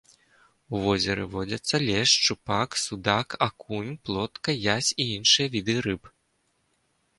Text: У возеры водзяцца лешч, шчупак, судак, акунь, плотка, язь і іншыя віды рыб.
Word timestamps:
У 0.77 0.79
возеры 0.85 1.25
водзяцца 1.33 1.75
лешч, 1.89 2.13
шчупак, 2.21 2.69
судак, 2.85 3.37
акунь, 3.49 3.93
плотка, 4.09 4.59
язь 4.75 4.93
і 5.01 5.11
іншыя 5.21 5.47
віды 5.59 5.79
рыб. 5.91 6.13